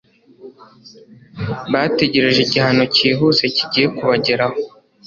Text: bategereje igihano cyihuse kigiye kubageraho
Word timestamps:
bategereje 1.71 2.39
igihano 2.43 2.83
cyihuse 2.95 3.43
kigiye 3.55 3.87
kubageraho 3.95 4.57